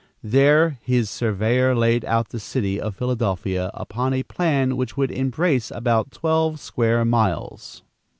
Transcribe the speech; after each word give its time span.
There 0.23 0.79
his 0.81 1.11
surveyor 1.11 1.75
laid 1.75 2.03
out 2.05 2.29
the 2.29 2.39
city 2.39 2.81
of 2.81 2.95
Philadelphia 2.95 3.69
upon 3.75 4.13
a 4.15 4.23
plan 4.23 4.75
which 4.75 4.97
would 4.97 5.11
embrace 5.11 5.69
about 5.69 6.09
twelve 6.09 6.59
square 6.59 7.05
miles. 7.05 7.83